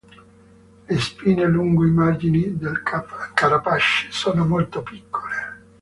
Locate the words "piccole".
4.81-5.59